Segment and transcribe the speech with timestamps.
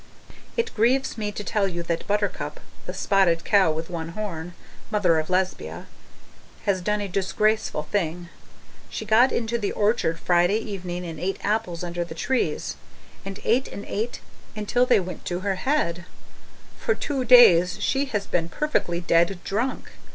[0.57, 4.55] It grieves me to tell you that Buttercup (the spotted cow with one horn,
[4.89, 5.85] Mother of Lesbia)
[6.63, 8.27] has done a disgraceful thing.
[8.89, 12.77] She got into the orchard Friday evening and ate apples under the trees,
[13.25, 14.21] and ate and ate
[14.55, 16.05] until they went to her head.
[16.79, 19.91] For two days she has been perfectly dead drunk!